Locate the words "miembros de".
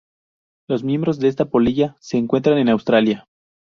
0.83-1.27